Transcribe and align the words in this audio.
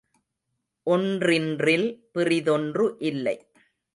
ஒன்றின்றில் 0.87 1.85
பிறிதொன்று 2.13 2.85
இல்லை. 3.03 3.37